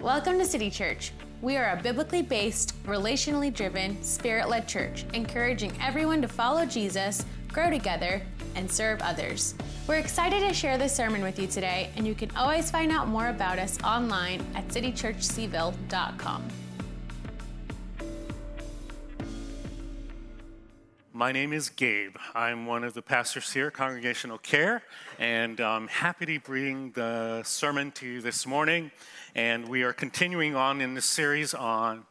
[0.00, 1.12] Welcome to City Church.
[1.42, 7.22] We are a biblically based, relationally driven, spirit led church, encouraging everyone to follow Jesus,
[7.48, 8.22] grow together,
[8.54, 9.54] and serve others.
[9.86, 13.08] We're excited to share this sermon with you today, and you can always find out
[13.08, 16.44] more about us online at citychurchcville.com.
[21.20, 22.16] My name is Gabe.
[22.34, 24.82] I'm one of the pastors here at Congregational Care,
[25.18, 28.90] and I'm happy to bring the sermon to you this morning.
[29.34, 32.06] And we are continuing on in the series on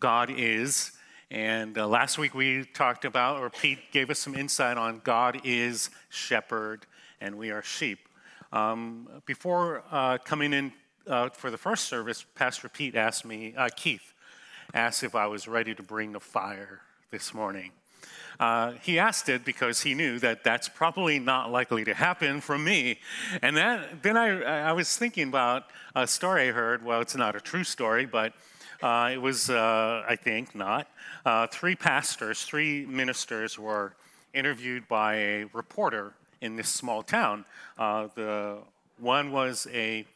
[0.00, 0.90] God is.
[1.30, 5.40] And uh, last week we talked about, or Pete gave us some insight on God
[5.44, 6.84] is shepherd
[7.20, 8.00] and we are sheep.
[8.52, 10.72] Um, before uh, coming in
[11.06, 14.14] uh, for the first service, Pastor Pete asked me, uh, Keith
[14.74, 16.80] asked if I was ready to bring the fire
[17.12, 17.70] this morning.
[18.40, 22.62] Uh, he asked it because he knew that that's probably not likely to happen from
[22.64, 22.98] me.
[23.42, 26.84] And that, then I, I was thinking about a story I heard.
[26.84, 28.32] Well, it's not a true story, but
[28.80, 30.88] uh, it was, uh, I think, not.
[31.26, 33.94] Uh, three pastors, three ministers were
[34.34, 37.44] interviewed by a reporter in this small town.
[37.76, 38.58] Uh, the
[38.98, 40.06] one was a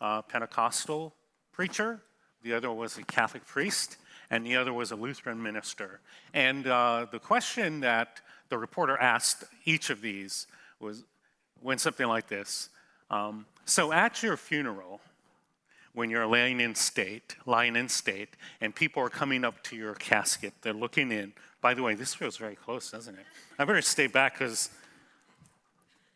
[0.00, 1.14] uh, Pentecostal
[1.52, 2.00] preacher,
[2.42, 3.96] the other was a Catholic priest,
[4.32, 6.00] and the other was a Lutheran minister.
[6.32, 10.46] And uh, the question that the reporter asked each of these
[10.80, 11.04] was
[11.60, 12.70] went something like this
[13.10, 15.00] um, So at your funeral,
[15.92, 18.30] when you're laying in state, lying in state,
[18.62, 21.34] and people are coming up to your casket, they're looking in.
[21.60, 23.26] By the way, this feels very close, doesn't it?
[23.58, 24.70] I better stay back because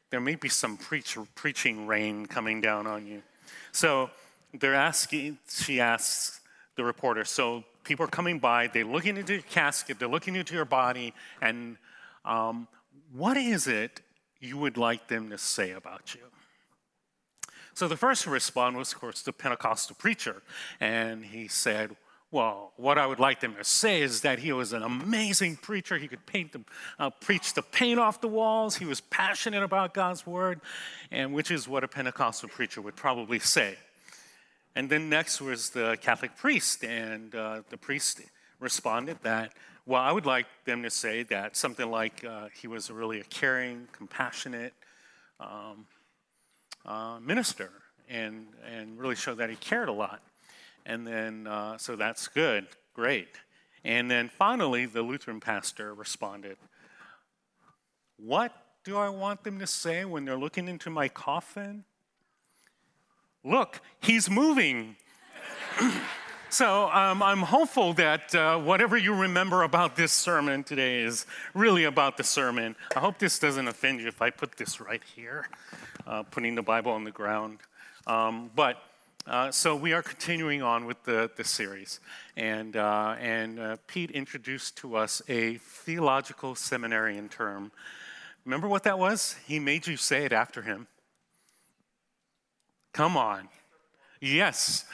[0.08, 3.22] there may be some preach, preaching rain coming down on you.
[3.72, 4.08] So
[4.54, 6.40] they're asking, she asks
[6.76, 10.54] the reporter, so people are coming by, they're looking into your casket, they're looking into
[10.54, 11.76] your body, and
[12.24, 12.68] um,
[13.12, 14.00] what is it
[14.40, 16.20] you would like them to say about you?
[17.74, 20.42] So the first to respond was, of course, the Pentecostal preacher,
[20.80, 21.96] and he said,
[22.32, 25.96] well, what I would like them to say is that he was an amazing preacher.
[25.96, 26.60] He could paint the,
[26.98, 28.76] uh, preach the paint off the walls.
[28.76, 30.60] He was passionate about God's word,
[31.12, 33.76] and which is what a Pentecostal preacher would probably say.
[34.76, 38.20] And then next was the Catholic priest, and uh, the priest
[38.60, 39.52] responded that,
[39.86, 43.24] well, I would like them to say that something like uh, he was really a
[43.24, 44.74] caring, compassionate
[45.40, 45.86] um,
[46.84, 47.70] uh, minister
[48.10, 50.20] and, and really show that he cared a lot.
[50.84, 53.28] And then, uh, so that's good, great.
[53.82, 56.58] And then finally, the Lutheran pastor responded,
[58.18, 58.52] What
[58.84, 61.84] do I want them to say when they're looking into my coffin?
[63.46, 64.96] Look, he's moving.
[66.50, 71.84] so um, I'm hopeful that uh, whatever you remember about this sermon today is really
[71.84, 72.74] about the sermon.
[72.94, 75.48] I hope this doesn't offend you if I put this right here,
[76.06, 77.58] uh, putting the Bible on the ground.
[78.06, 78.82] Um, but
[79.26, 82.00] uh, so we are continuing on with the, the series.
[82.36, 87.70] And, uh, and uh, Pete introduced to us a theological seminarian term.
[88.44, 89.36] Remember what that was?
[89.46, 90.86] He made you say it after him.
[92.96, 93.50] Come on.
[94.22, 94.86] Yes.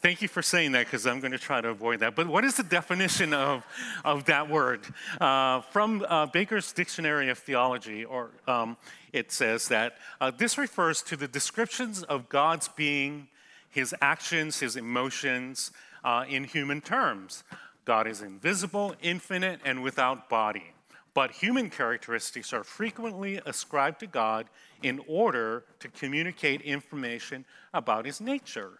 [0.00, 2.14] Thank you for saying that because I'm going to try to avoid that.
[2.14, 3.66] But what is the definition of,
[4.04, 4.82] of that word?
[5.20, 8.76] Uh, from uh, Baker's Dictionary of Theology, or um,
[9.12, 13.26] it says that uh, this refers to the descriptions of God's being,
[13.68, 15.72] his actions, his emotions
[16.04, 17.42] uh, in human terms.
[17.84, 20.72] God is invisible, infinite, and without body
[21.14, 24.46] but human characteristics are frequently ascribed to God
[24.82, 28.78] in order to communicate information about his nature.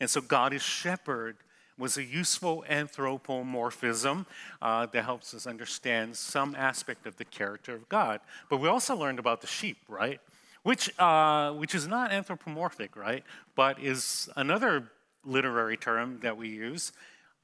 [0.00, 1.36] And so, God is shepherd
[1.78, 4.26] was a useful anthropomorphism
[4.60, 8.20] uh, that helps us understand some aspect of the character of God.
[8.50, 10.20] But we also learned about the sheep, right?
[10.64, 13.22] Which, uh, which is not anthropomorphic, right?
[13.54, 14.90] But is another
[15.24, 16.92] literary term that we use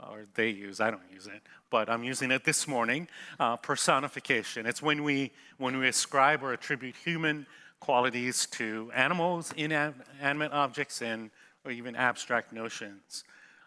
[0.01, 1.41] or they use, I don't use it,
[1.71, 3.09] but I'm using it this morning,
[3.39, 4.67] uh, personification.
[4.67, 7.47] It's when we, when we ascribe or attribute human
[7.85, 11.31] qualities to animals, inanimate objects, and
[11.67, 13.25] or even abstract notions.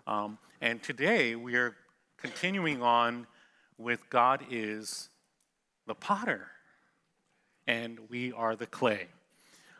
[0.07, 1.75] Um, and today we are
[2.17, 3.27] continuing on
[3.77, 5.09] with God is
[5.85, 6.47] the potter,
[7.67, 9.05] and we are the clay.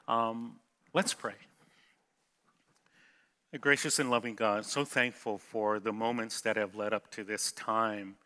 [0.07, 0.57] Um,
[0.93, 1.33] let's pray.
[3.53, 7.23] A gracious and loving God, so thankful for the moments that have led up to
[7.23, 8.17] this time,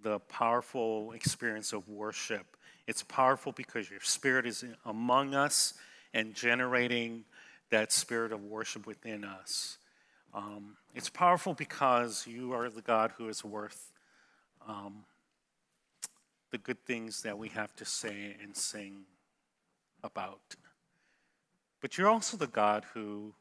[0.00, 2.55] the powerful experience of worship.
[2.86, 5.74] It's powerful because your spirit is among us
[6.14, 7.24] and generating
[7.70, 9.78] that spirit of worship within us.
[10.32, 13.90] Um, it's powerful because you are the God who is worth
[14.68, 15.04] um,
[16.50, 19.04] the good things that we have to say and sing
[20.04, 20.40] about.
[21.80, 23.34] But you're also the God who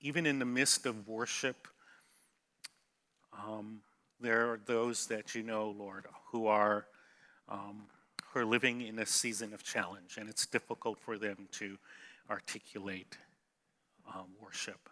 [0.00, 1.66] even in the midst of worship,
[3.32, 3.80] um,
[4.20, 6.86] there are those that you know, Lord, who are
[7.48, 7.84] um,
[8.34, 11.78] who are living in a season of challenge, and it's difficult for them to
[12.28, 13.16] articulate
[14.12, 14.88] um, worship.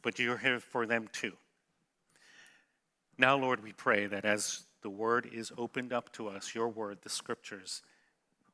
[0.00, 1.34] But you're here for them too.
[3.18, 6.98] Now, Lord, we pray that as the word is opened up to us, your word,
[7.02, 7.82] the scriptures,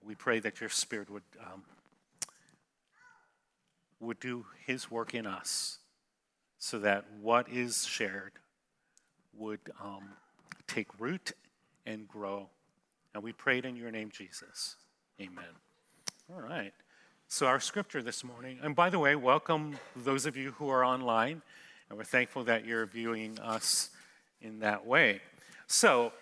[0.02, 1.62] we pray that your spirit would, um,
[4.00, 5.78] would do his work in us
[6.58, 8.32] so that what is shared
[9.32, 10.08] would um,
[10.66, 11.32] take root
[11.86, 12.48] and grow.
[13.14, 14.76] And we prayed in your name, Jesus.
[15.20, 15.44] Amen.
[16.32, 16.72] All right.
[17.28, 20.84] So, our scripture this morning, and by the way, welcome those of you who are
[20.84, 21.42] online,
[21.88, 23.90] and we're thankful that you're viewing us
[24.40, 25.20] in that way.
[25.66, 26.12] So,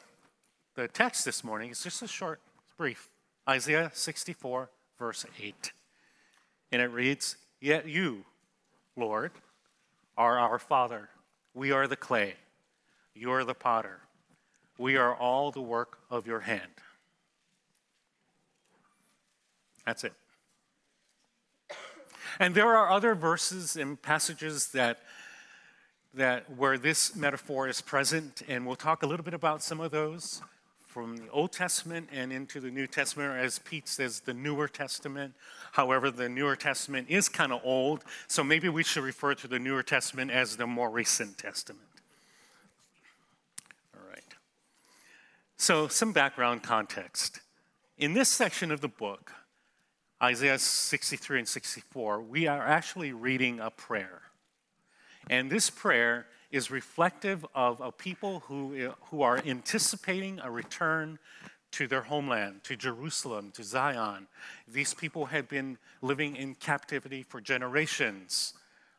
[0.74, 2.40] the text this morning is just a short,
[2.76, 3.08] brief
[3.48, 4.68] Isaiah 64,
[4.98, 5.72] verse 8.
[6.72, 8.24] And it reads, Yet you,
[8.96, 9.32] Lord,
[10.16, 11.08] are our Father.
[11.54, 12.34] We are the clay.
[13.14, 14.00] You are the potter.
[14.78, 16.70] We are all the work of your hand.
[19.84, 20.12] That's it.
[22.38, 24.98] And there are other verses and passages that
[26.16, 29.90] that where this metaphor is present, and we'll talk a little bit about some of
[29.90, 30.40] those
[30.86, 34.66] from the Old Testament and into the New Testament, or as Pete says, the Newer
[34.66, 35.34] Testament.
[35.72, 39.58] However, the Newer Testament is kind of old, so maybe we should refer to the
[39.58, 41.84] Newer Testament as the more recent Testament.
[43.94, 44.24] All right.
[45.58, 47.40] So, some background context.
[47.96, 49.32] In this section of the book,
[50.22, 54.20] Isaiah 63 and 64, we are actually reading a prayer.
[55.30, 61.18] And this prayer is reflective of a people who, who are anticipating a return
[61.72, 64.26] to their homeland, to Jerusalem, to Zion.
[64.68, 68.52] These people had been living in captivity for generations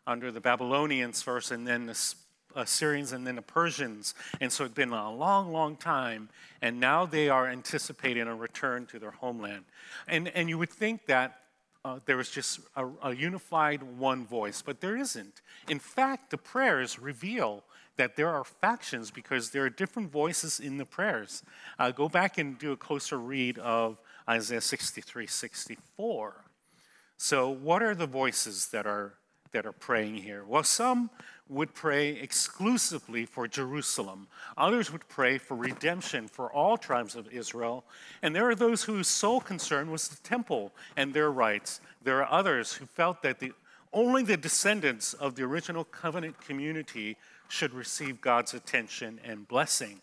[0.08, 2.16] under the Babylonians first, and then the
[2.56, 4.14] Assyrians, and then the Persians.
[4.42, 6.30] And so it's been a long, long time.
[6.62, 9.66] And now they are anticipating a return to their homeland.
[10.08, 11.42] And, and you would think that
[11.86, 15.42] uh, there was just a, a unified one voice, but there isn't.
[15.70, 17.64] In fact, the prayers reveal
[17.96, 21.44] that there are factions because there are different voices in the prayers.
[21.80, 23.98] Uh, go back and do a closer read of
[24.30, 26.44] Isaiah 63 64.
[27.18, 29.14] So, what are the voices that are,
[29.52, 30.44] that are praying here?
[30.46, 31.10] Well, some
[31.50, 34.28] would pray exclusively for Jerusalem.
[34.58, 37.84] Others would pray for redemption for all tribes of Israel.
[38.22, 41.80] And there are those whose sole concern was the temple and their rights.
[42.04, 43.54] There are others who felt that the,
[43.94, 47.18] only the descendants of the original covenant community
[47.48, 50.02] should receive God's attention and blessing.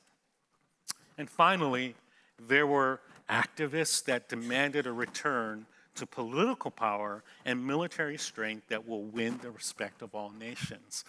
[1.19, 1.95] And finally,
[2.39, 9.03] there were activists that demanded a return to political power and military strength that will
[9.03, 11.05] win the respect of all nations.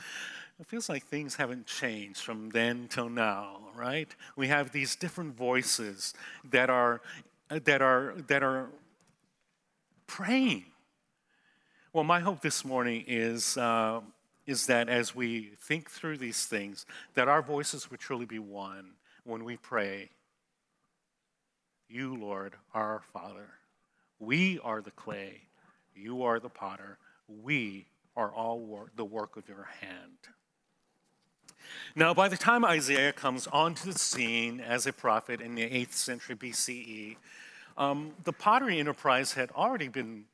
[0.60, 4.14] It feels like things haven't changed from then till now, right?
[4.36, 6.14] We have these different voices
[6.50, 7.02] that are
[7.50, 8.70] that are that are
[10.08, 10.66] praying.
[11.92, 14.02] Well, my hope this morning is uh,
[14.46, 16.86] is that as we think through these things,
[17.16, 18.92] that our voices would truly be one
[19.24, 20.10] when we pray.
[21.90, 23.50] You, Lord, our Father.
[24.20, 25.42] We are the clay,
[25.96, 26.98] you are the potter.
[27.28, 30.18] We are all work, the work of your hand.
[31.96, 35.94] Now, by the time Isaiah comes onto the scene as a prophet in the 8th
[35.94, 37.18] century BCE,
[37.78, 40.26] um, the pottery enterprise had already been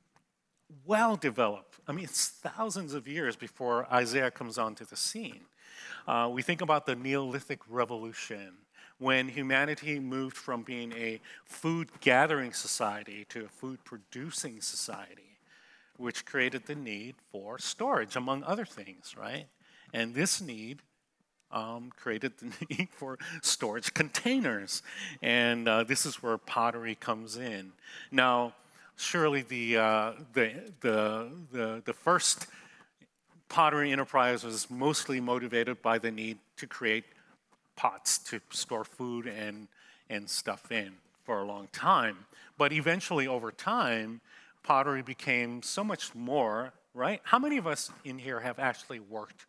[0.85, 1.79] well developed.
[1.87, 5.41] I mean, it's thousands of years before Isaiah comes onto the scene.
[6.07, 8.53] Uh, we think about the Neolithic Revolution
[9.01, 15.39] when humanity moved from being a food gathering society to a food producing society,
[15.97, 19.47] which created the need for storage, among other things, right?
[19.91, 20.83] And this need
[21.51, 24.83] um, created the need for storage containers.
[25.23, 27.71] And uh, this is where pottery comes in.
[28.11, 28.53] Now,
[28.97, 32.45] surely the, uh, the, the, the, the first
[33.49, 37.05] pottery enterprise was mostly motivated by the need to create
[37.75, 39.67] pots to store food and,
[40.09, 42.25] and stuff in for a long time.
[42.57, 44.21] But eventually, over time,
[44.63, 47.21] pottery became so much more, right?
[47.23, 49.45] How many of us in here have actually worked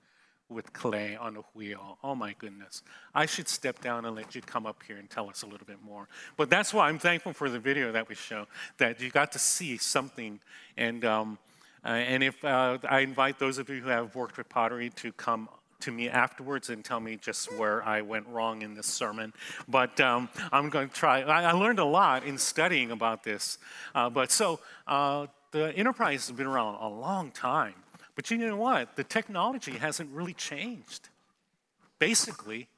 [0.49, 1.99] with clay on a wheel?
[2.03, 2.83] Oh my goodness.
[3.15, 5.67] I should step down and let you come up here and tell us a little
[5.67, 6.09] bit more.
[6.37, 8.47] But that's why I'm thankful for the video that we show,
[8.79, 10.41] that you got to see something.
[10.77, 11.39] And, um,
[11.85, 15.13] uh, and if uh, I invite those of you who have worked with pottery to
[15.13, 15.49] come
[15.83, 19.33] to me afterwards and tell me just where I went wrong in this sermon.
[19.69, 21.23] But um, I'm going to try.
[21.23, 23.59] I, I, learned a lot in studying about this.
[23.95, 27.75] Uh, but so uh, the enterprise has been around a long time.
[28.15, 28.97] But you know what?
[28.97, 31.09] The technology hasn't really changed,
[31.99, 32.69] basically,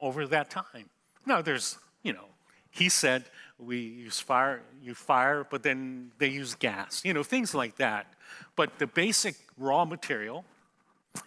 [0.00, 0.90] over that time.
[1.24, 2.26] Now, there's, you know,
[2.70, 3.24] he said
[3.58, 8.12] we use fire, you fire, but then they use gas, you know, things like that.
[8.54, 10.44] But the basic raw material,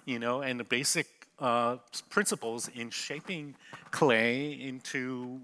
[0.05, 1.07] you know, and the basic
[1.39, 1.77] uh,
[2.09, 3.55] principles in shaping
[3.91, 5.39] clay into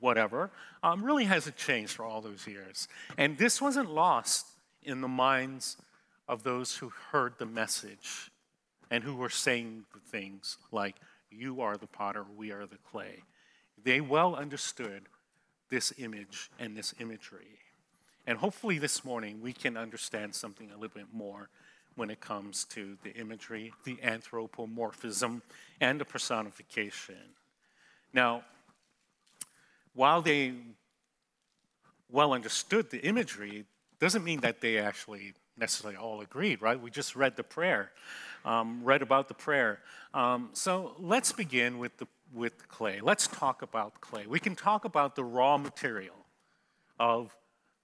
[0.00, 0.50] whatever
[0.82, 2.88] um, really hasn't changed for all those years.
[3.16, 4.46] And this wasn't lost
[4.82, 5.76] in the minds
[6.28, 8.30] of those who heard the message
[8.90, 10.96] and who were saying things like,
[11.30, 13.22] You are the potter, we are the clay.
[13.82, 15.02] They well understood
[15.70, 17.58] this image and this imagery.
[18.26, 21.48] And hopefully this morning we can understand something a little bit more
[21.96, 25.42] when it comes to the imagery, the anthropomorphism,
[25.80, 27.34] and the personification.
[28.12, 28.42] Now,
[29.94, 30.54] while they
[32.10, 33.64] well understood the imagery,
[34.00, 36.80] doesn't mean that they actually necessarily all agreed, right?
[36.80, 37.92] We just read the prayer,
[38.44, 39.80] um, read about the prayer.
[40.12, 43.00] Um, so let's begin with the with clay.
[43.00, 44.26] Let's talk about clay.
[44.26, 46.16] We can talk about the raw material
[46.98, 47.36] of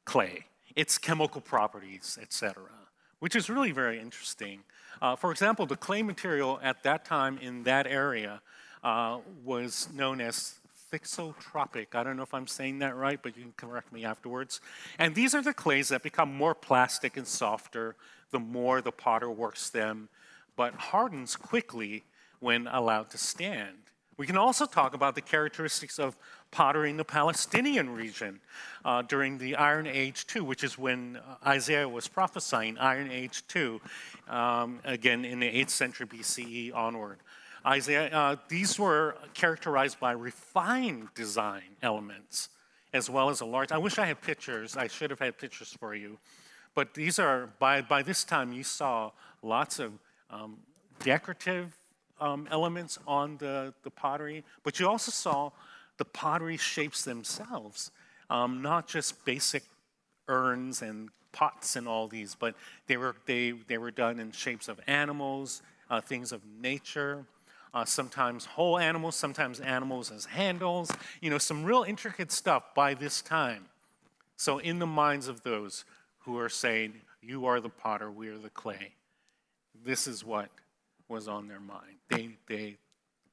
[0.05, 2.80] clay, its chemical properties, etc
[3.21, 4.61] which is really very interesting.
[5.01, 8.43] Uh, for example, the clay material at that time in that area
[8.83, 10.55] uh, was known as
[10.93, 11.95] thixotropic.
[11.95, 14.61] I don't know if I'm saying that right, but you can correct me afterwards.
[14.99, 17.95] And these are the clays that become more plastic and softer
[18.31, 20.09] the more the potter works them,
[20.57, 22.05] but hardens quickly
[22.39, 23.77] when allowed to stand.
[24.21, 26.15] We can also talk about the characteristics of
[26.51, 28.41] pottery in the Palestinian region
[28.85, 33.43] uh, during the Iron Age 2, which is when uh, Isaiah was prophesying, Iron Age
[33.49, 33.81] 2,
[34.29, 37.17] um, again in the 8th century BCE onward.
[37.65, 42.51] Isaiah, uh, these were characterized by refined design elements,
[42.93, 43.73] as well as a large.
[43.73, 44.77] I wish I had pictures.
[44.77, 46.19] I should have had pictures for you.
[46.75, 49.13] But these are, by, by this time, you saw
[49.43, 49.93] lots of
[50.29, 50.59] um,
[50.99, 51.80] decorative
[52.21, 55.51] um, elements on the, the pottery, but you also saw
[55.97, 57.91] the pottery shapes themselves,
[58.29, 59.63] um, not just basic
[60.29, 62.55] urns and pots and all these, but
[62.87, 67.25] they were, they, they were done in shapes of animals, uh, things of nature,
[67.73, 72.95] uh, sometimes whole animals, sometimes animals as handles, you know, some real intricate stuff by
[72.95, 73.67] this time.
[74.37, 75.85] So, in the minds of those
[76.21, 78.93] who are saying, You are the potter, we are the clay,
[79.85, 80.49] this is what
[81.11, 81.97] was on their mind.
[82.09, 82.77] They, they,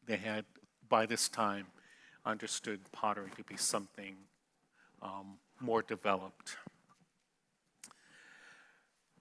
[0.07, 0.43] they had,
[0.89, 1.67] by this time,
[2.25, 4.15] understood pottery to be something
[5.01, 6.57] um, more developed.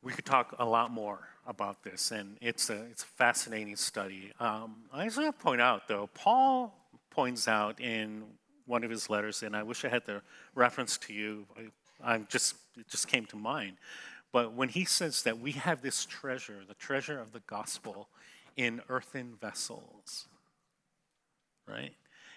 [0.03, 4.33] We could talk a lot more about this, and it's a, it's a fascinating study.
[4.41, 6.75] Um, I just want to point out, though, Paul
[7.11, 8.25] points out in
[8.67, 10.23] one of his letters, and I wish I had the
[10.55, 11.47] reference to you.
[12.03, 13.77] I, I just it just came to mind.
[14.33, 18.09] But when he says that we have this treasure, the treasure of the gospel,
[18.57, 20.27] in earthen vessels,
[21.69, 21.93] right?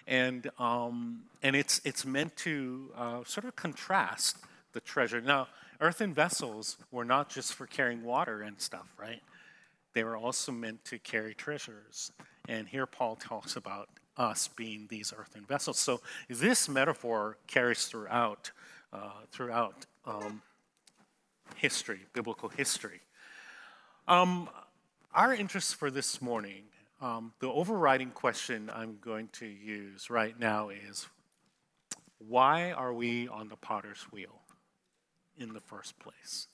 [0.07, 4.37] And, um, and it's, it's meant to uh, sort of contrast
[4.73, 5.21] the treasure.
[5.21, 5.47] Now,
[5.79, 9.21] earthen vessels were not just for carrying water and stuff, right?
[9.93, 12.11] They were also meant to carry treasures.
[12.47, 15.79] And here Paul talks about us being these earthen vessels.
[15.79, 18.51] So this metaphor carries throughout,
[18.91, 20.41] uh, throughout um,
[21.55, 23.01] history, biblical history.
[24.07, 24.49] Um,
[25.13, 26.63] our interest for this morning,
[27.01, 31.07] um, the overriding question I'm going to use right now is
[32.19, 34.41] why are we on the potter's wheel
[35.37, 36.47] in the first place?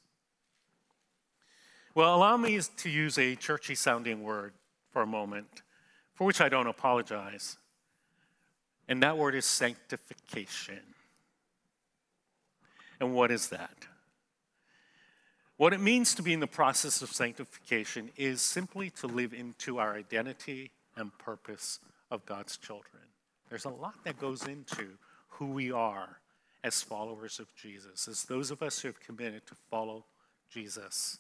[1.96, 4.54] Well, allow me to use a churchy sounding word
[4.92, 5.62] for a moment,
[6.14, 7.58] for which I don't apologize.
[8.88, 10.82] And that word is sanctification.
[13.00, 13.88] And what is that?
[15.58, 19.78] What it means to be in the process of sanctification is simply to live into
[19.78, 21.80] our identity and purpose
[22.12, 23.04] of God's children.
[23.50, 24.98] There's a lot that goes into
[25.30, 26.20] who we are
[26.64, 30.04] as followers of Jesus, as those of us who have committed to follow
[30.50, 31.20] Jesus.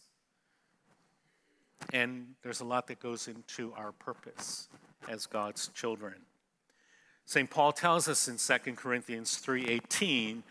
[1.94, 4.68] And there's a lot that goes into our purpose
[5.08, 6.16] as God's children.
[7.26, 7.50] St.
[7.50, 10.44] Paul tells us in 2 Corinthians 3:18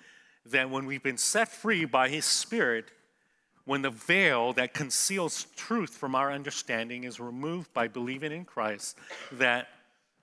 [0.47, 2.91] that when we've been set free by his spirit,
[3.64, 8.99] when the veil that conceals truth from our understanding is removed by believing in Christ,
[9.33, 9.68] that,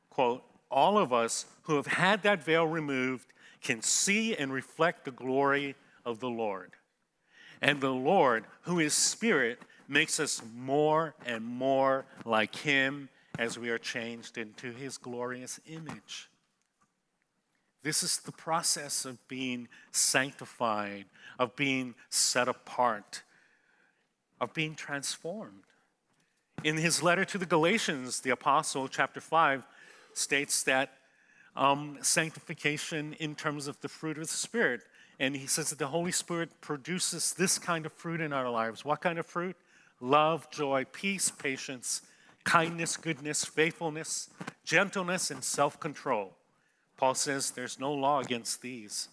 [0.10, 5.12] quote, all of us who have had that veil removed can see and reflect the
[5.12, 6.71] glory of the Lord.
[7.62, 13.69] And the Lord, who is Spirit, makes us more and more like Him as we
[13.69, 16.29] are changed into His glorious image.
[17.83, 21.05] This is the process of being sanctified,
[21.39, 23.24] of being set apart,
[24.41, 25.63] of being transformed.
[26.63, 29.63] In his letter to the Galatians, the apostle, chapter 5,
[30.13, 30.93] states that
[31.55, 34.81] um, sanctification in terms of the fruit of the Spirit.
[35.19, 38.83] And he says that the Holy Spirit produces this kind of fruit in our lives.
[38.83, 39.55] What kind of fruit?
[40.00, 42.01] Love, joy, peace, patience,
[42.43, 44.29] kindness, goodness, faithfulness,
[44.65, 46.33] gentleness, and self control.
[46.98, 49.10] Paul says there's no law against these.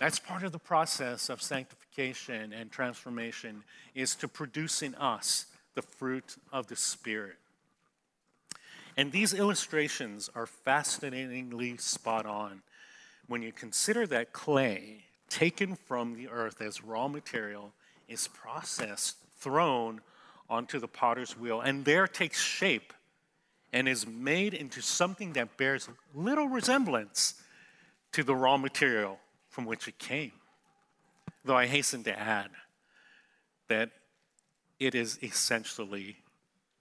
[0.00, 3.64] That's part of the process of sanctification and transformation
[3.94, 7.36] is to produce in us the fruit of the Spirit.
[8.96, 12.62] And these illustrations are fascinatingly spot on
[13.28, 17.74] when you consider that clay taken from the earth as raw material
[18.08, 20.00] is processed, thrown
[20.48, 22.94] onto the potter's wheel, and there takes shape
[23.70, 27.34] and is made into something that bears little resemblance
[28.12, 29.18] to the raw material
[29.50, 30.32] from which it came.
[31.44, 32.50] Though I hasten to add
[33.68, 33.90] that
[34.78, 36.16] it is essentially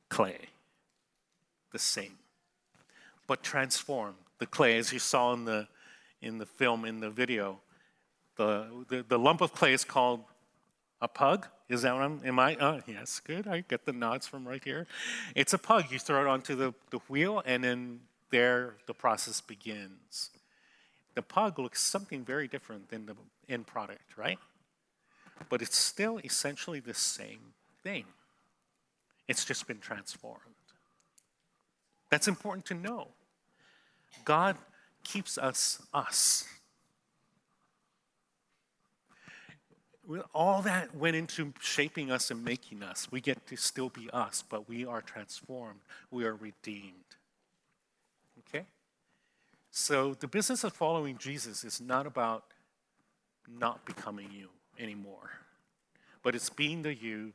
[0.08, 0.38] clay
[1.72, 2.18] the same,
[3.28, 4.16] but transformed.
[4.40, 5.68] The clay, as you saw in the,
[6.22, 7.60] in the film, in the video,
[8.38, 10.24] the, the, the lump of clay is called
[11.02, 11.48] a pug.
[11.68, 12.58] Is that what I'm, am I?
[12.60, 13.48] Oh, yes, good.
[13.48, 14.88] I get the nods from right here.
[15.36, 15.92] It's a pug.
[15.92, 18.00] You throw it onto the, the wheel, and then
[18.32, 20.32] there the process begins.
[21.16, 23.16] The pug looks something very different than the
[23.48, 24.40] end product, right?
[25.50, 28.06] But it's still essentially the same thing.
[29.28, 30.42] It's just been transformed.
[32.10, 33.10] That's important to know.
[34.26, 34.58] God
[35.04, 36.46] keeps us us.
[40.34, 43.08] All that went into shaping us and making us.
[43.12, 45.82] We get to still be us, but we are transformed.
[46.10, 47.09] We are redeemed.
[49.72, 52.44] So the business of following Jesus is not about
[53.48, 54.50] not becoming you
[54.80, 55.32] anymore,
[56.24, 57.34] but it's being the you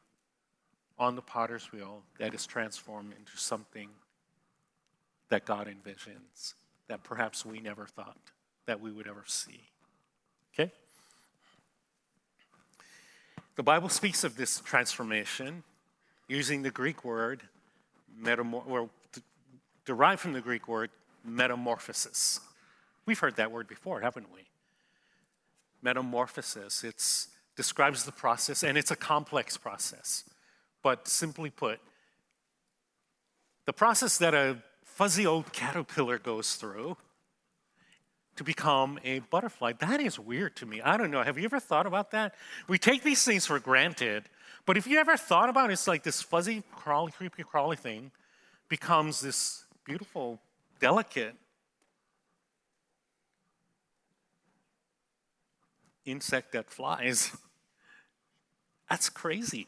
[0.98, 3.88] on the potter's wheel that is transformed into something
[5.28, 6.54] that God envisions
[6.88, 8.16] that perhaps we never thought
[8.66, 9.60] that we would ever see.
[10.52, 10.70] Okay?
[13.56, 15.62] The Bible speaks of this transformation
[16.28, 17.42] using the Greek word
[18.20, 18.90] metamor- or
[19.84, 20.90] derived from the Greek word
[21.24, 22.40] metamorphosis.
[23.06, 24.42] We've heard that word before, haven't we?
[25.82, 26.84] Metamorphosis.
[26.84, 27.02] It
[27.56, 30.24] describes the process, and it's a complex process.
[30.82, 31.80] But simply put,
[33.66, 36.96] the process that a fuzzy old caterpillar goes through
[38.36, 39.72] to become a butterfly.
[39.78, 40.80] That is weird to me.
[40.80, 41.22] I don't know.
[41.22, 42.34] Have you ever thought about that?
[42.68, 44.24] We take these things for granted,
[44.66, 48.10] but if you ever thought about it, it's like this fuzzy, crawly, creepy, crawly thing
[48.68, 50.40] becomes this beautiful,
[50.80, 51.34] delicate
[56.04, 57.36] insect that flies.
[58.90, 59.66] That's crazy.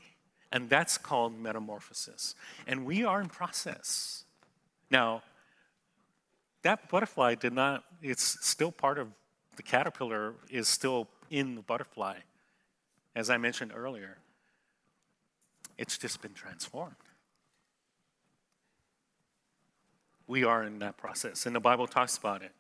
[0.52, 2.34] And that's called metamorphosis.
[2.66, 4.24] And we are in process.
[4.90, 5.22] Now,
[6.62, 9.08] that butterfly did not, it's still part of
[9.56, 12.18] the caterpillar, is still in the butterfly,
[13.16, 14.18] as I mentioned earlier.
[15.76, 16.94] It's just been transformed.
[20.26, 22.52] We are in that process, and the Bible talks about it.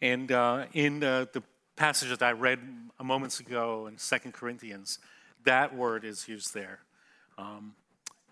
[0.00, 1.42] And uh, in uh, the
[1.74, 2.60] passage that I read
[3.02, 4.98] moments ago in Second Corinthians,
[5.44, 6.80] that word is used there
[7.36, 7.74] um,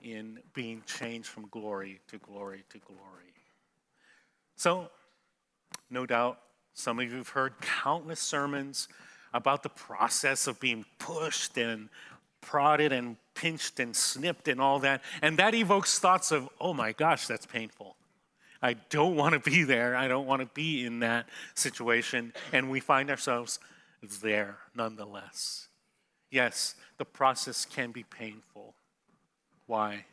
[0.03, 3.01] in being changed from glory to glory to glory.
[4.57, 4.91] So,
[5.91, 6.41] no doubt,
[6.75, 8.89] some of you have heard countless sermons
[9.33, 11.89] about the process of being pushed and
[12.41, 15.03] prodded and pinched and snipped and all that.
[15.21, 17.96] And that evokes thoughts of, oh my gosh, that's painful.
[18.63, 19.97] I don't want to be there.
[19.97, 22.33] I don't want to be in that situation.
[22.53, 23.59] And we find ourselves
[24.23, 25.69] there nonetheless.
[26.31, 28.75] Yes, the process can be painful.
[29.67, 30.05] Why?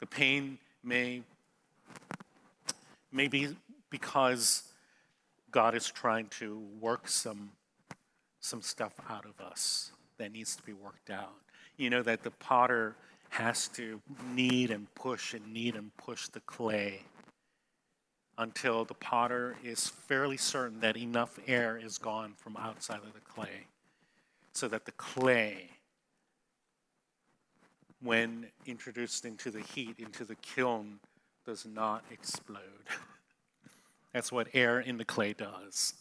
[0.00, 1.22] The pain may
[3.14, 3.56] Maybe
[3.90, 4.64] because
[5.52, 7.52] God is trying to work some,
[8.40, 11.36] some stuff out of us that needs to be worked out.
[11.76, 12.96] You know, that the potter
[13.34, 14.00] has to
[14.32, 17.02] knead and push and knead and push the clay
[18.38, 23.20] until the potter is fairly certain that enough air is gone from outside of the
[23.20, 23.66] clay
[24.52, 25.68] so that the clay
[28.00, 31.00] when introduced into the heat into the kiln
[31.44, 32.86] does not explode.
[34.12, 35.94] That's what air in the clay does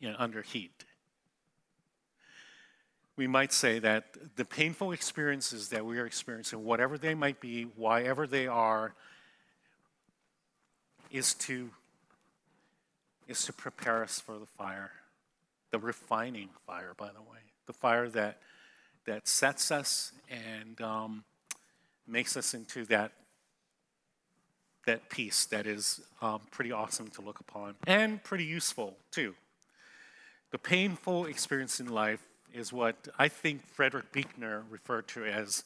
[0.00, 0.86] you know, under heat.
[3.16, 7.64] We might say that the painful experiences that we are experiencing, whatever they might be,
[7.76, 8.94] why they are,
[11.10, 11.70] is to,
[13.28, 14.92] is to prepare us for the fire,
[15.70, 18.38] the refining fire, by the way, the fire that,
[19.04, 21.24] that sets us and um,
[22.06, 23.12] makes us into that
[24.86, 29.34] that piece that is um, pretty awesome to look upon and pretty useful too.
[30.50, 32.20] The painful experience in life
[32.54, 35.64] is what I think Frederick Buechner referred to as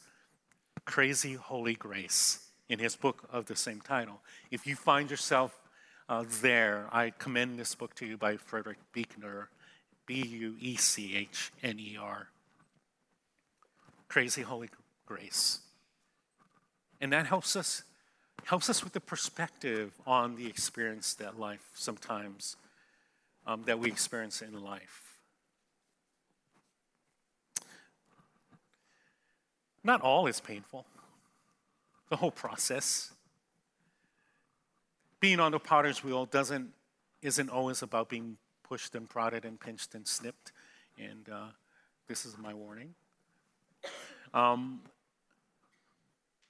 [0.84, 4.20] crazy holy grace in his book of the same title.
[4.50, 5.58] If you find yourself
[6.08, 9.48] uh, there, I commend this book to you by Frederick Buechner,
[10.06, 12.28] B U E C H N E R.
[14.08, 14.70] Crazy Holy
[15.04, 15.60] Grace.
[17.00, 17.82] And that helps us
[18.44, 22.56] helps us with the perspective on the experience that life sometimes
[23.46, 25.05] um, that we experience in life.
[29.86, 30.84] Not all is painful.
[32.08, 33.12] The whole process.
[35.20, 36.72] Being on the potter's wheel doesn't
[37.22, 40.50] isn't always about being pushed and prodded and pinched and snipped.
[40.98, 41.46] And uh,
[42.08, 42.94] this is my warning.
[44.34, 44.80] Um,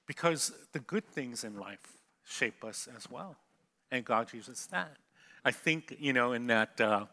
[0.07, 1.93] because the good things in life
[2.25, 3.35] shape us as well,
[3.91, 4.97] and God uses that.
[5.45, 7.05] I think you know in that uh,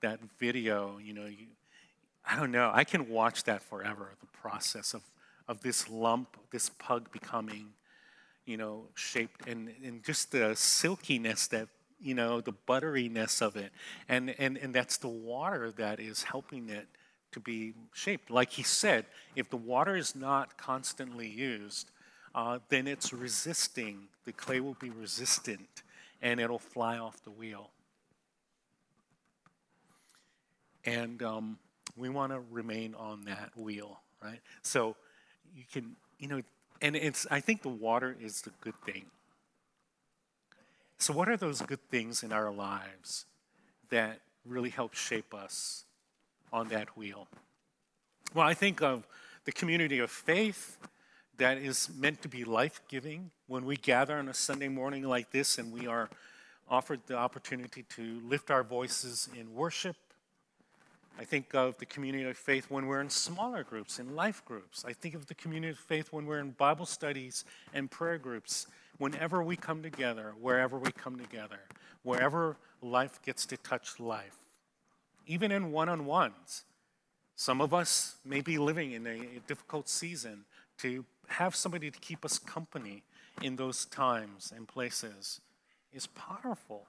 [0.00, 1.46] that video, you know, you,
[2.28, 2.72] I don't know.
[2.74, 4.10] I can watch that forever.
[4.20, 5.02] The process of
[5.48, 7.70] of this lump, this pug becoming,
[8.44, 11.68] you know, shaped, and and just the silkiness that
[12.00, 13.72] you know, the butteriness of it,
[14.08, 16.86] and and and that's the water that is helping it
[17.32, 18.30] to be shaped.
[18.30, 19.06] Like he said,
[19.36, 21.90] if the water is not constantly used,
[22.34, 24.08] uh, then it's resisting.
[24.24, 25.82] The clay will be resistant
[26.22, 27.70] and it'll fly off the wheel.
[30.84, 31.58] And um,
[31.96, 34.40] we want to remain on that wheel, right?
[34.62, 34.96] So
[35.56, 36.42] you can, you know,
[36.80, 39.06] and it's, I think the water is the good thing.
[40.98, 43.24] So, what are those good things in our lives
[43.90, 45.84] that really help shape us
[46.52, 47.28] on that wheel?
[48.34, 49.06] Well, I think of
[49.44, 50.76] the community of faith
[51.38, 53.30] that is meant to be life giving.
[53.46, 56.10] When we gather on a Sunday morning like this and we are
[56.68, 59.96] offered the opportunity to lift our voices in worship,
[61.18, 64.84] I think of the community of faith when we're in smaller groups, in life groups.
[64.86, 68.68] I think of the community of faith when we're in Bible studies and prayer groups.
[68.98, 71.58] Whenever we come together, wherever we come together,
[72.04, 74.36] wherever life gets to touch life,
[75.26, 76.64] even in one on ones.
[77.34, 80.44] Some of us may be living in a difficult season
[80.78, 83.02] to have somebody to keep us company
[83.42, 85.40] in those times and places
[85.92, 86.86] is powerful.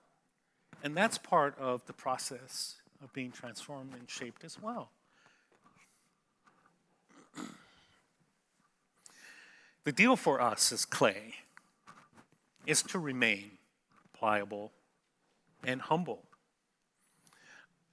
[0.83, 4.91] And that's part of the process of being transformed and shaped as well.
[9.85, 11.35] The deal for us as clay
[12.67, 13.51] is to remain
[14.13, 14.71] pliable
[15.63, 16.25] and humble.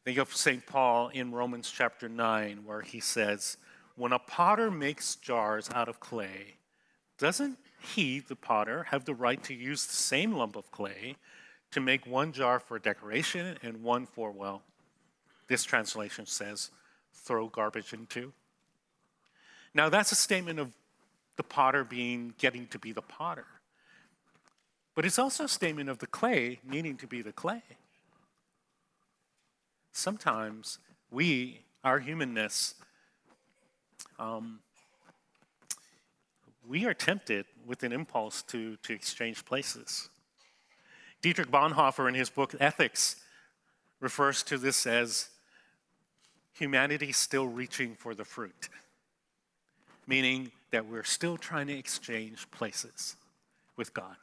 [0.04, 0.66] Think of St.
[0.66, 3.56] Paul in Romans chapter 9, where he says,
[3.96, 6.56] when a potter makes jars out of clay,
[7.18, 11.16] doesn't he, the potter, have the right to use the same lump of clay
[11.70, 14.62] to make one jar for decoration and one for, well,
[15.48, 16.70] this translation says,
[17.12, 18.32] throw garbage into?
[19.74, 20.72] Now, that's a statement of
[21.36, 23.46] the potter being getting to be the potter.
[24.94, 27.62] But it's also a statement of the clay needing to be the clay.
[29.92, 30.78] Sometimes
[31.10, 32.74] we, our humanness,
[34.18, 34.60] um,
[36.66, 40.08] we are tempted with an impulse to, to exchange places.
[41.22, 43.16] Dietrich Bonhoeffer, in his book Ethics,
[44.00, 45.28] refers to this as
[46.58, 48.68] humanity still reaching for the fruit,
[50.06, 53.16] meaning that we're still trying to exchange places
[53.76, 54.16] with God.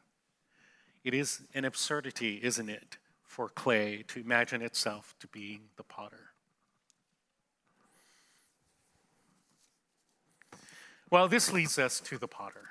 [1.03, 6.31] It is an absurdity, isn't it, for clay to imagine itself to be the potter.
[11.09, 12.69] Well, this leads us to the potter,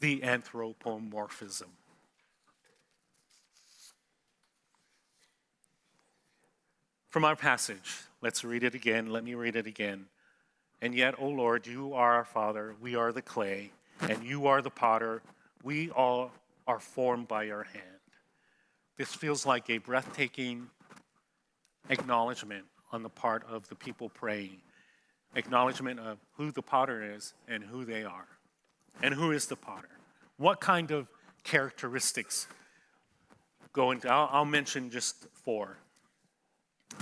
[0.00, 1.70] the anthropomorphism.
[7.08, 9.06] From our passage, let's read it again.
[9.06, 10.06] Let me read it again.
[10.82, 14.60] And yet, O Lord, you are our Father, we are the clay, and you are
[14.60, 15.22] the potter.
[15.62, 16.32] We all
[16.66, 18.02] are formed by your hand.
[18.96, 20.66] This feels like a breathtaking
[21.88, 24.58] acknowledgement on the part of the people praying
[25.36, 28.26] acknowledgement of who the potter is and who they are.
[29.04, 30.00] And who is the potter?
[30.36, 31.06] What kind of
[31.44, 32.48] characteristics
[33.72, 34.10] go into?
[34.10, 35.76] I'll, I'll mention just four.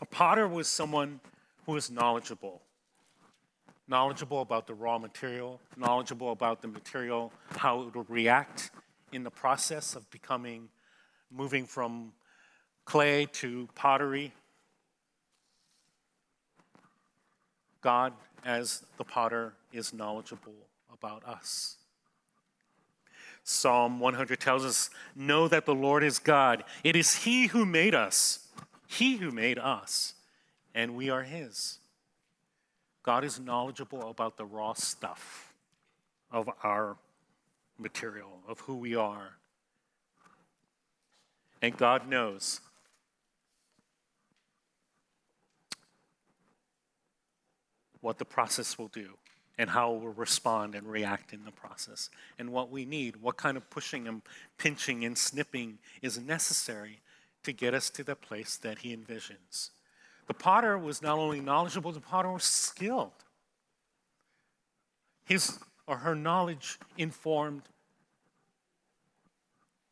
[0.00, 1.20] A potter was someone
[1.66, 2.62] who was knowledgeable,
[3.87, 8.70] knowledgeable about the raw material, knowledgeable about the material, how it will react
[9.12, 10.68] in the process of becoming,
[11.30, 12.12] moving from
[12.85, 14.33] clay to pottery,
[17.80, 20.54] God, as the potter, is knowledgeable
[20.92, 21.76] about us.
[23.42, 26.64] Psalm 100 tells us, Know that the Lord is God.
[26.83, 28.48] It is He who made us,
[28.94, 30.14] He who made us,
[30.74, 31.78] and we are His.
[33.02, 35.52] God is knowledgeable about the raw stuff
[36.30, 36.96] of our
[37.76, 39.33] material, of who we are.
[41.61, 42.61] And God knows
[48.00, 49.14] what the process will do
[49.59, 53.57] and how we'll respond and react in the process and what we need, what kind
[53.57, 54.22] of pushing and
[54.57, 57.00] pinching and snipping is necessary
[57.44, 59.70] to get us to the place that he envisions.
[60.26, 63.12] The potter was not only knowledgeable, the potter was skilled.
[65.24, 67.62] His or her knowledge informed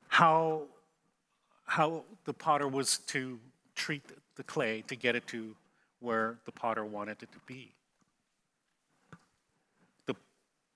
[0.09, 0.63] how,
[1.65, 3.39] how the potter was to
[3.75, 4.03] treat
[4.37, 5.55] the clay to get it to
[6.01, 7.73] where the potter wanted it to be
[10.07, 10.15] The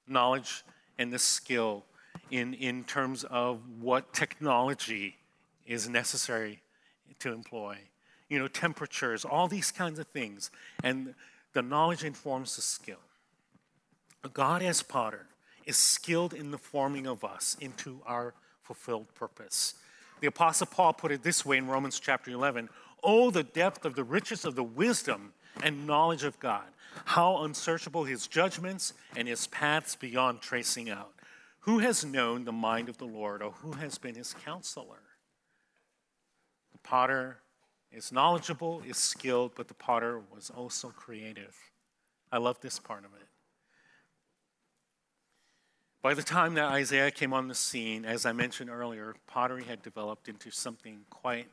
[0.07, 0.65] knowledge
[0.99, 1.85] and the skill
[2.31, 5.17] in, in terms of what technology
[5.67, 6.61] is necessary
[7.21, 7.79] to employ.
[8.29, 10.51] You know, temperatures, all these kinds of things.
[10.83, 11.15] And
[11.53, 12.99] the knowledge informs the skill.
[14.33, 15.27] God, as potter,
[15.65, 19.75] is skilled in the forming of us into our fulfilled purpose.
[20.21, 22.69] The Apostle Paul put it this way in Romans chapter 11
[23.03, 26.65] Oh, the depth of the riches of the wisdom and knowledge of God.
[27.05, 31.13] How unsearchable his judgments and his paths beyond tracing out.
[31.61, 35.03] Who has known the mind of the Lord, or who has been his counselor?
[36.87, 37.39] Potter
[37.91, 41.57] is knowledgeable, is skilled, but the potter was also creative.
[42.31, 43.27] I love this part of it.
[46.01, 49.83] By the time that Isaiah came on the scene, as I mentioned earlier, pottery had
[49.83, 51.49] developed into something quite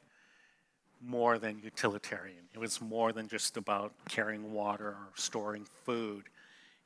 [1.02, 2.46] more than utilitarian.
[2.54, 6.26] It was more than just about carrying water or storing food.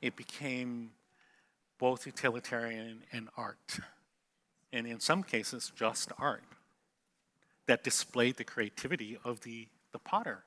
[0.00, 0.92] It became
[1.78, 3.78] both utilitarian and art,
[4.72, 6.42] and in some cases, just art
[7.68, 10.42] that displayed the creativity of the, the potter,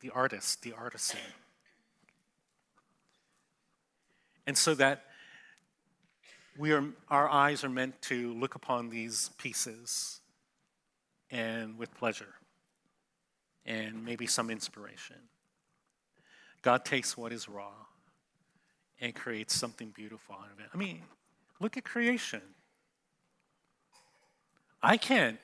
[0.00, 1.20] the artist, the artisan.
[4.44, 5.04] And so that
[6.58, 10.20] we are, our eyes are meant to look upon these pieces
[11.30, 12.34] and with pleasure
[13.64, 15.16] and maybe some inspiration.
[16.60, 17.72] God takes what is raw
[19.00, 20.66] and creates something beautiful out of it.
[20.74, 21.02] I mean,
[21.60, 22.42] look at creation.
[24.82, 25.38] I can't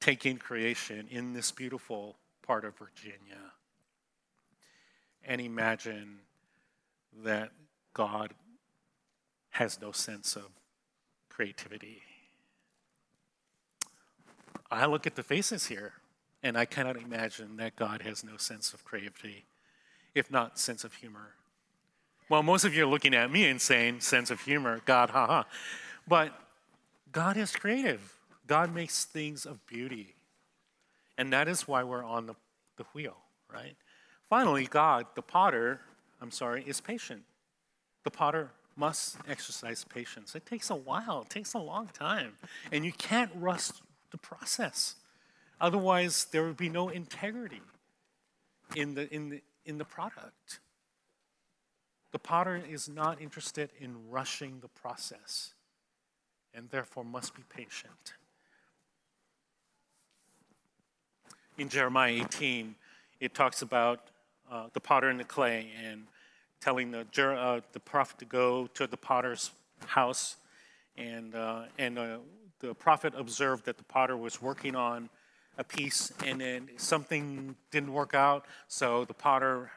[0.00, 3.52] take in creation in this beautiful part of Virginia
[5.24, 6.18] and imagine
[7.22, 7.50] that
[7.92, 8.32] God
[9.50, 10.46] has no sense of
[11.28, 12.02] creativity.
[14.70, 15.94] I look at the faces here,
[16.42, 19.44] and I cannot imagine that God has no sense of creativity,
[20.14, 21.34] if not sense of humor.
[22.28, 25.42] Well, most of you are looking at me and saying, sense of humor, God, haha.
[26.06, 26.32] But
[27.10, 28.19] God is creative.
[28.50, 30.16] God makes things of beauty.
[31.16, 32.34] And that is why we're on the,
[32.76, 33.16] the wheel,
[33.48, 33.76] right?
[34.28, 35.80] Finally, God, the potter,
[36.20, 37.22] I'm sorry, is patient.
[38.02, 40.34] The potter must exercise patience.
[40.34, 42.32] It takes a while, it takes a long time.
[42.72, 43.68] And you can't rush
[44.10, 44.96] the process.
[45.60, 47.62] Otherwise, there would be no integrity
[48.74, 50.58] in the, in the, in the product.
[52.10, 55.54] The potter is not interested in rushing the process
[56.52, 58.14] and therefore must be patient.
[61.58, 62.74] In Jeremiah 18,
[63.20, 64.00] it talks about
[64.50, 66.04] uh, the potter and the clay and
[66.60, 69.50] telling the, uh, the prophet to go to the potter's
[69.86, 70.36] house
[70.96, 72.18] and, uh, and uh,
[72.60, 75.08] the prophet observed that the potter was working on
[75.58, 79.70] a piece and then something didn't work out, so the potter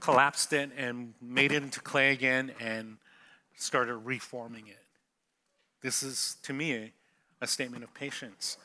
[0.00, 2.96] collapsed it and made it into clay again and
[3.56, 4.84] started reforming it.
[5.80, 6.92] This is, to me, a,
[7.40, 8.56] a statement of patience.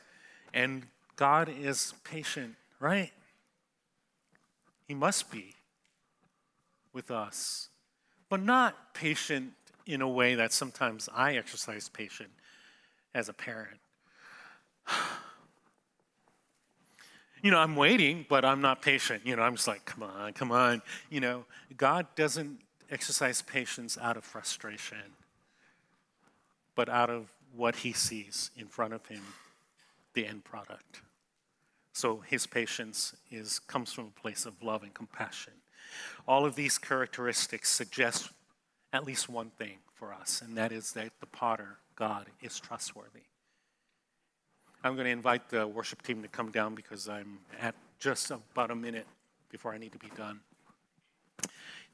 [0.52, 3.12] And God is patient, right?
[4.86, 5.54] He must be
[6.92, 7.68] with us,
[8.28, 9.52] but not patient
[9.86, 12.30] in a way that sometimes I exercise patience
[13.14, 13.80] as a parent.
[17.42, 19.26] You know, I'm waiting, but I'm not patient.
[19.26, 20.80] You know, I'm just like, come on, come on.
[21.10, 21.44] You know,
[21.76, 22.58] God doesn't
[22.90, 24.96] exercise patience out of frustration,
[26.74, 29.20] but out of what he sees in front of him,
[30.14, 31.02] the end product.
[31.92, 35.52] So his patience is comes from a place of love and compassion.
[36.26, 38.30] All of these characteristics suggest
[38.92, 43.22] at least one thing for us, and that is that the potter God is trustworthy.
[44.82, 48.70] I'm going to invite the worship team to come down because I'm at just about
[48.70, 49.06] a minute
[49.50, 50.40] before I need to be done.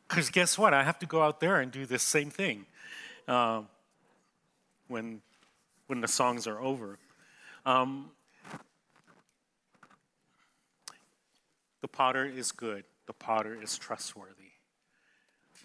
[0.09, 0.75] Because guess what?
[0.75, 2.67] I have to go out there and do this same thing
[3.29, 3.63] uh,
[4.89, 5.21] when,
[5.87, 6.99] when the songs are over.
[7.65, 8.11] Um,
[11.81, 14.35] the potter is good, the potter is trustworthy.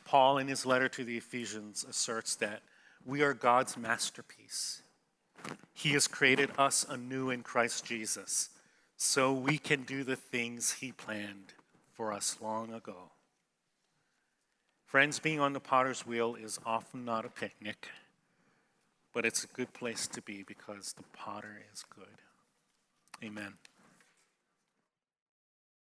[0.06, 2.62] Paul, in his letter to the Ephesians, asserts that
[3.06, 4.82] we are God's masterpiece.
[5.74, 8.50] He has created us anew in Christ Jesus
[8.98, 11.54] so we can do the things He planned
[11.94, 13.12] for us long ago.
[14.86, 17.90] Friends, being on the potter's wheel is often not a picnic,
[19.16, 22.22] but it's a good place to be because the potter is good.
[23.24, 23.54] Amen.